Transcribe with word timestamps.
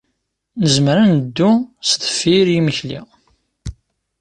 Nezmer 0.61 0.97
ad 1.03 1.09
neddu 1.13 1.51
sdeffir 1.89 2.47
yimekli. 2.53 2.99